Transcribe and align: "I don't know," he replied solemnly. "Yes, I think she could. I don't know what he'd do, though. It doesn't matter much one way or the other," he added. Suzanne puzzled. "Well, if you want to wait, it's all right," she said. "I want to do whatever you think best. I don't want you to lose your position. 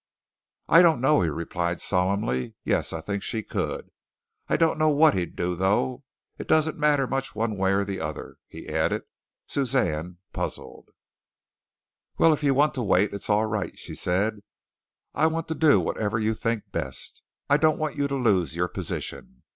"I 0.67 0.81
don't 0.81 0.99
know," 0.99 1.21
he 1.21 1.29
replied 1.29 1.79
solemnly. 1.79 2.55
"Yes, 2.63 2.91
I 2.91 3.01
think 3.01 3.21
she 3.21 3.43
could. 3.43 3.91
I 4.47 4.57
don't 4.57 4.79
know 4.79 4.89
what 4.89 5.13
he'd 5.13 5.35
do, 5.35 5.53
though. 5.55 6.03
It 6.39 6.47
doesn't 6.47 6.75
matter 6.79 7.05
much 7.05 7.35
one 7.35 7.55
way 7.55 7.71
or 7.73 7.83
the 7.83 7.99
other," 7.99 8.37
he 8.47 8.67
added. 8.67 9.03
Suzanne 9.45 10.17
puzzled. 10.33 10.89
"Well, 12.17 12.33
if 12.33 12.41
you 12.41 12.55
want 12.55 12.73
to 12.73 12.81
wait, 12.81 13.13
it's 13.13 13.29
all 13.29 13.45
right," 13.45 13.77
she 13.77 13.93
said. 13.93 14.39
"I 15.13 15.27
want 15.27 15.47
to 15.49 15.53
do 15.53 15.79
whatever 15.79 16.17
you 16.17 16.33
think 16.33 16.71
best. 16.71 17.21
I 17.47 17.57
don't 17.57 17.77
want 17.77 17.95
you 17.95 18.07
to 18.07 18.15
lose 18.15 18.55
your 18.55 18.69
position. 18.69 19.43